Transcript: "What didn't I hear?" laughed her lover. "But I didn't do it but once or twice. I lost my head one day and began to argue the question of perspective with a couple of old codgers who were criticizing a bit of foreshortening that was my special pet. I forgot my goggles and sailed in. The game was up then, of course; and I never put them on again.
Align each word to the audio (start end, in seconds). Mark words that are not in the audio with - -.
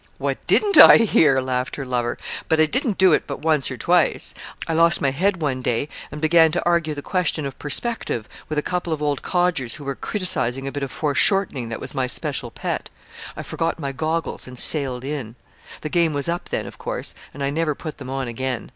"What 0.17 0.39
didn't 0.47 0.79
I 0.79 0.97
hear?" 0.97 1.39
laughed 1.41 1.75
her 1.75 1.85
lover. 1.85 2.17
"But 2.49 2.59
I 2.59 2.65
didn't 2.65 2.97
do 2.97 3.13
it 3.13 3.27
but 3.27 3.43
once 3.43 3.69
or 3.69 3.77
twice. 3.77 4.33
I 4.67 4.73
lost 4.73 4.99
my 4.99 5.11
head 5.11 5.37
one 5.37 5.61
day 5.61 5.89
and 6.11 6.19
began 6.19 6.51
to 6.53 6.65
argue 6.65 6.95
the 6.95 7.03
question 7.03 7.45
of 7.45 7.59
perspective 7.59 8.27
with 8.49 8.57
a 8.57 8.63
couple 8.63 8.93
of 8.93 9.03
old 9.03 9.21
codgers 9.21 9.75
who 9.75 9.83
were 9.83 9.93
criticizing 9.93 10.67
a 10.67 10.71
bit 10.71 10.81
of 10.81 10.89
foreshortening 10.91 11.69
that 11.69 11.79
was 11.79 11.93
my 11.93 12.07
special 12.07 12.49
pet. 12.49 12.89
I 13.37 13.43
forgot 13.43 13.77
my 13.77 13.91
goggles 13.91 14.47
and 14.47 14.57
sailed 14.57 15.03
in. 15.03 15.35
The 15.81 15.89
game 15.89 16.13
was 16.13 16.27
up 16.27 16.49
then, 16.49 16.65
of 16.65 16.79
course; 16.79 17.13
and 17.31 17.43
I 17.43 17.51
never 17.51 17.75
put 17.75 17.99
them 17.99 18.09
on 18.09 18.27
again. 18.27 18.69